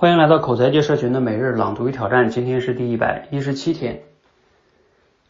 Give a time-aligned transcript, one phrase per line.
[0.00, 4.00] 欢迎来到口才界社群的每日朗读与挑战，今天是第一百一十七天。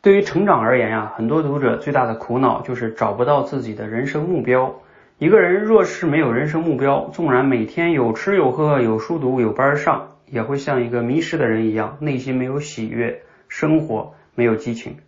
[0.01, 4.77] 对于成长而言呀，很多读者最大的苦恼就是找不到自己的人生目标。
[5.19, 14.99] 一个人若是没有人生目标，纵然每天有吃有喝、有书读、有班上，也会像一个迷失的人一样，内心没有喜悦，生活没有激情，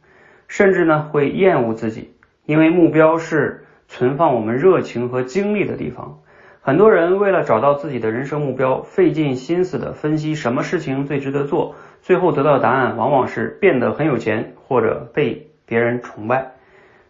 [0.49, 2.11] 甚至呢会厌恶自己，
[2.47, 6.19] 因为目标是存放我们热情和精力的地方。
[6.65, 16.53] 很多人为了找到自己的人生目标，费尽心思的分析什么事情最值得做，最后得到的答案往往是变得很有钱或者被别人崇拜。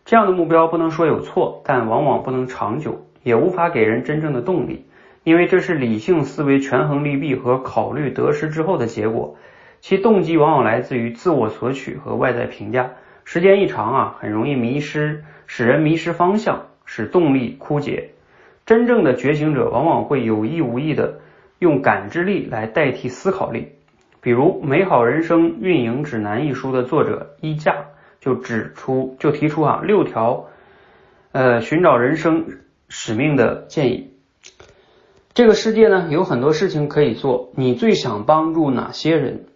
[0.07, 4.87] 这样的目标不能说有错，但往往不能长久，也无法给人真正的动力，
[5.23, 9.37] 因为这是理性思维权衡利弊和考虑得失之后的结果，
[9.83, 12.93] 其动机往往来自于自我索取和外在评价。
[13.25, 18.12] 时间一长啊，很容易迷失，使人迷失方向，使动力枯竭。
[18.65, 21.21] 真正的觉醒者往往会有意无意的
[21.59, 23.73] 用感知力来代替思考力，
[24.21, 27.87] 比如《美好人生运营指南》一书的作者伊架
[28.21, 30.49] 就指出，就提出啊六条
[31.33, 34.11] 呃寻找人生使命的建议。
[35.35, 39.47] 这个世界呢有很多事情可以做，你最想帮助哪些人？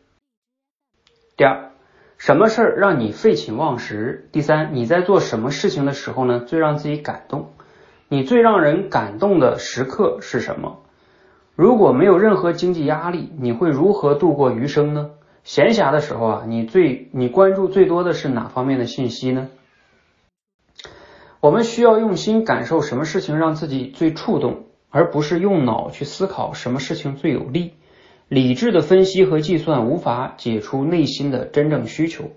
[1.37, 1.71] 第二，
[2.19, 4.29] 什么事儿让你废寝忘食？
[4.33, 7.51] 第三，你在做什么事情的时候呢最让自己感动？
[8.09, 10.79] 你最让人感动的时刻是什么？
[11.57, 15.11] 如果没有任何经济压力，你会如何度过余生呢？
[15.43, 19.49] 闲暇的时候啊，你最你关注最多的是哪方面的信息呢？
[21.41, 27.75] 我们需要用心感受什么事情让自己最触动，而不是用脑去思考什么事情最有利。
[28.29, 32.31] 理智的分析和计算无法解出内心的真正需求，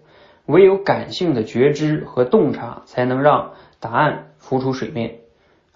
[0.46, 5.20] 唯有感性的觉知和洞察才能让答案浮出水面。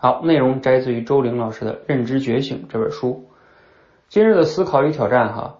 [0.04, 3.24] 好，内容摘自于周玲老师的《认知觉醒》这本书。
[4.10, 5.60] 今日的思考与挑战，哈，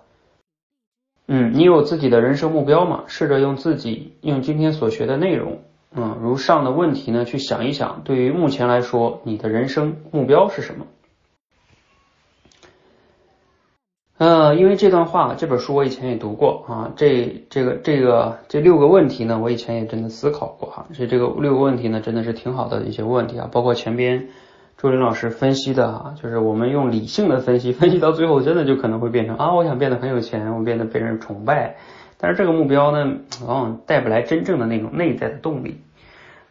[1.30, 3.06] 嗯，你有自己的人生目标吗？
[3.08, 5.60] 试着用自己用今天所学的内容，
[5.96, 10.88] 嗯，如上的问题呢，去想一想，对于目前来说，你的人生目标是什么？
[14.24, 24.30] 呃，因为这段话，这本书我以前也读过啊，这这个这个这六个问题呢，我以前也真的思考过哈，所以这个六个问题呢，真的是挺好的一些问题啊，包括前边
[24.78, 31.76] 朱林老师分析的啊，就是我们用理性的分析，分析到最后真的就可能会变成啊，我想变得很有钱，我变得被人崇拜，
[32.18, 35.82] 但是这个目标呢，往往带不来真正的那种内在的动力。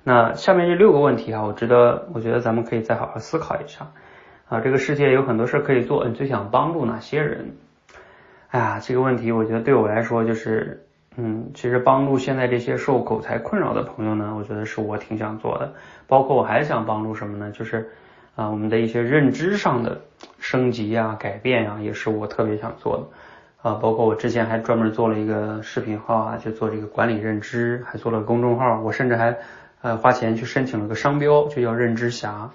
[0.04, 3.93] 那下面这六个问题啊，我值得，我觉得咱们可以再好好思考一下。
[4.53, 7.53] 啊，这个世界有很多事可以做，你最想帮助哪些人？
[8.51, 10.85] 哎呀，这个问题我觉得对我来说就是，
[11.17, 15.73] 嗯，其实帮助现在这些受口才困扰的朋友呢，我觉得是我挺想做的。
[16.07, 17.51] 包括我还想帮助什么呢？
[17.51, 17.89] 就是
[18.35, 20.03] 啊，我们的一些认知上的
[20.39, 23.71] 升级呀、改变呀，也是我特别想做的。
[23.71, 29.34] 啊，包括我之前还专门做了一个视频号啊，就做这个管理认知，还做了公众号，我甚至还
[29.81, 32.51] 呃花钱去申请了个商标，就叫认知侠。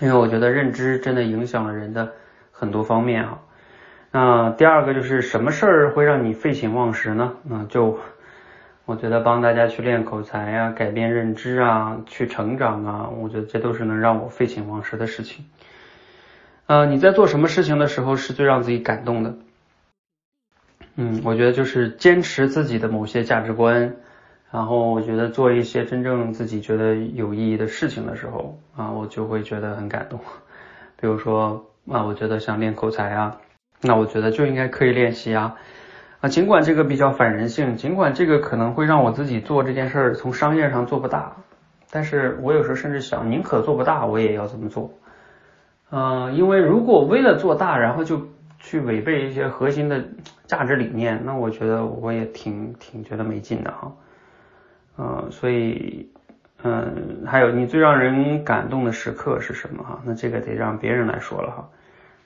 [0.00, 2.12] 因为我觉得认知真的影响了人的
[2.50, 3.38] 很多方面啊。
[4.10, 7.34] 那第二个就是什么事儿会让你废寝忘食呢？
[7.48, 7.98] 嗯，就
[8.84, 15.44] 我觉得帮大家去练口才啊，改变认知啊，去成长啊，我觉得这都是能让我废寝忘食的事情。
[16.66, 19.34] 呃，你在做什么事情的时候是最让自己感动的？
[20.96, 23.94] 嗯，我觉得就是坚持自己的某些价值观。
[24.52, 30.20] 然后我觉得做一些真正自己觉得有意义的事情的时候啊，我就会觉得很感动。
[31.00, 33.38] 比如说啊，我觉得想练口才啊，
[33.80, 35.56] 那我觉得就应该刻意练习啊
[36.20, 41.34] 啊，尽管这个比较反人性，尽管这个可能会让我自己做这件事儿从商业上做不大，
[41.90, 44.90] 但是我有时候甚至想，宁可做不大，我也要这么做。
[45.90, 50.04] 嗯，因为如果为了做大，然后就去违背一些核心的
[50.46, 53.90] 价值理念，那我觉得我也挺挺觉得没劲的哈。
[54.98, 56.10] 嗯，所以，
[56.62, 60.00] 嗯，还有你最让人感动的时刻是什么哈？
[60.04, 61.68] 那这个得让别人来说了哈。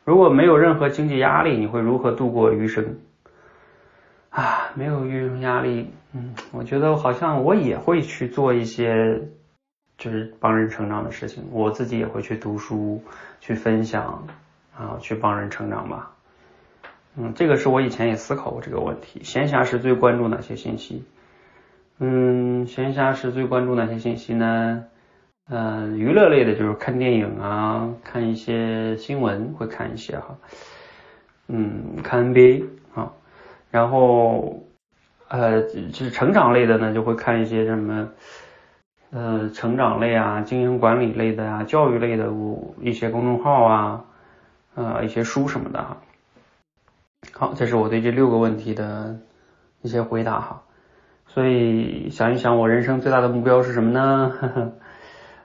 [0.04, 2.96] 如果没有任何经济压力，你会如何度过余生？
[4.31, 9.23] 啊，没有余生压力，嗯，我觉得好像我也会去做一些
[9.96, 13.02] 就是帮人成长的事情，我自己也会去读书，
[13.40, 14.26] 去分享
[14.76, 16.12] 啊，去帮人成长吧。
[17.17, 19.23] 嗯，这个是我以前也思考过这个问题。
[19.25, 21.02] 闲暇时最关注哪些信息？
[21.98, 24.84] 嗯，闲暇时最关注哪些信息呢？
[25.48, 30.37] 嗯，娱乐类的就是看电影啊，看一些新闻会看一些哈。
[31.48, 32.64] 嗯，看 NBA
[32.94, 33.12] 啊，
[33.70, 34.62] 然后
[35.28, 38.08] 呃，就是成长类的呢，就会看一些什么
[39.10, 42.31] 呃，成长类啊，经营管理类的啊，教育类的
[42.82, 44.04] 一些公众号啊，
[44.75, 45.96] 呃，一些书什么的哈。
[47.32, 49.19] 好，这是我对这六个问题的
[49.81, 50.62] 一些回答哈。
[51.37, 54.33] 所以想一想，我人生最大的目标是什么呢？
[54.41, 54.73] 呵 呵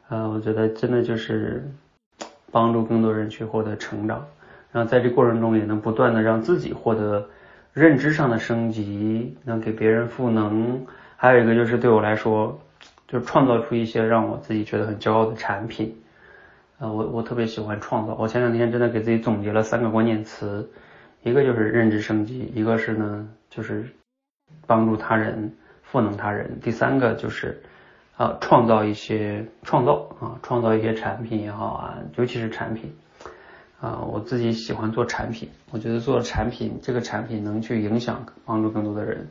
[0.08, 1.70] 呃，我觉得真的就是
[2.50, 4.26] 帮助更多人去获得成长，
[4.72, 7.28] 然后在这过程中也能不断的让自己获得
[7.74, 10.86] 认知上的升级，能给别人赋能。
[11.18, 12.58] 还有一个就是对我来说，
[13.10, 15.94] 就是创造出一些让我自己觉得很骄傲的产品。
[16.80, 18.16] 呃，我我特别喜欢创造。
[18.18, 20.70] 我前两天真的给自己总结了三个关键词，
[21.24, 23.84] 一个就是认知升级，一个是呢就是
[24.66, 25.52] 帮助他人、
[25.92, 27.62] 赋能他人，第三个就是
[28.18, 32.96] 啊创造一些创造啊创造一些产品也好啊，尤其是产品
[33.80, 39.28] 啊，我自己喜欢做产品，我觉得做产品这个产品能去影响帮助更多的人，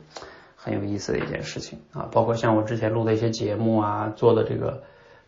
[0.55, 2.07] 很有意思的一件事情啊。
[2.11, 4.83] 包括像我之前录的一些节目啊，做的这个。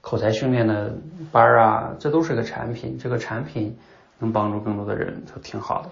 [0.05, 0.95] 口才训练的
[1.31, 3.77] 班啊，这都是个产品，这个产品
[4.19, 5.89] 能帮助更多的人，就挺好的。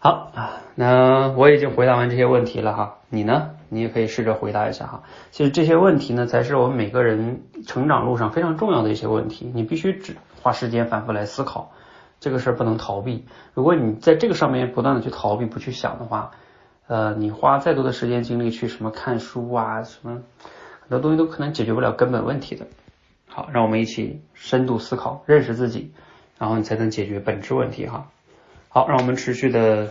[0.00, 3.50] 好啊，那我已经回答完这些问题了哈，你呢？
[3.74, 5.02] 你也可以试着回答一下哈。
[5.30, 11.72] 其实这些问题呢，才是我们每个人成长路上非常重要的一些问题，你必须只花时间反复来思考，
[12.20, 13.26] 这个事儿不能逃避。
[13.52, 16.30] 如果你在这个上面不断的去逃避、不去想的话，
[16.86, 20.22] 呃，你花再多的时间精力去什么看书啊，什么
[20.80, 22.66] 很多东西都可能解决不了根本问题的。
[23.26, 25.92] 好，让我们一起深度思考，认识自己，
[26.38, 28.08] 然后你才能解决本质问题哈。
[28.68, 29.90] 好，让我们持续的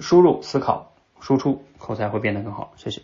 [0.00, 0.91] 输入、思考、
[1.22, 2.74] 输出，口才会变得更好。
[2.76, 3.00] 谢谢。